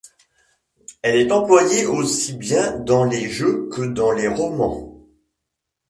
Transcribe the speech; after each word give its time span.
Elle 1.03 1.17
est 1.27 1.31
employée 1.31 1.85
aussi 1.85 2.33
bien 2.33 2.79
dans 2.79 3.03
les 3.03 3.29
jeux 3.29 3.69
que 3.69 3.83
dans 3.83 4.09
les 4.11 4.27
romans. 4.27 4.99